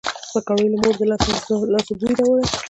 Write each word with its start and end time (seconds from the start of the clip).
پکورې 0.31 0.65
له 0.71 0.77
مور 0.81 0.95
د 0.99 1.01
لاسو 1.09 1.93
بوی 1.99 2.13
راوړي 2.19 2.45